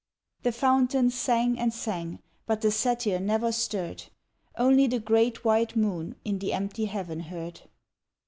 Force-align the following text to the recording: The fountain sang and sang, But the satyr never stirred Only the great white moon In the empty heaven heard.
The 0.41 0.51
fountain 0.51 1.11
sang 1.11 1.59
and 1.59 1.71
sang, 1.71 2.23
But 2.47 2.61
the 2.61 2.71
satyr 2.71 3.19
never 3.19 3.51
stirred 3.51 4.05
Only 4.57 4.87
the 4.87 4.99
great 4.99 5.45
white 5.45 5.75
moon 5.75 6.15
In 6.25 6.39
the 6.39 6.53
empty 6.53 6.85
heaven 6.85 7.19
heard. 7.19 7.61